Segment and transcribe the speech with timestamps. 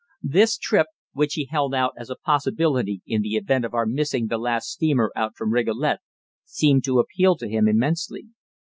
[0.23, 4.25] This trip, which he held out as a possibility in the event of our missing
[4.25, 5.99] the last steamer out from Rigolet,
[6.43, 8.29] seemed to appeal to him immensely.